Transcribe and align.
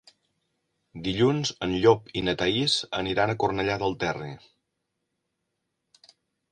Dilluns 1.07 1.51
en 1.67 1.75
Llop 1.83 2.09
i 2.21 2.25
na 2.29 2.35
Thaís 2.41 2.79
aniran 3.03 3.35
a 3.35 3.39
Cornellà 3.45 3.79
del 3.85 3.97
Terri. 4.07 4.35